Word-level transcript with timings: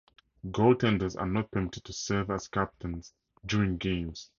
Goaltenders 0.47 1.15
are 1.15 1.27
not 1.27 1.51
permitted 1.51 1.83
to 1.83 1.93
serve 1.93 2.31
as 2.31 2.47
captains 2.47 3.13
during 3.45 3.77
games. 3.77 4.29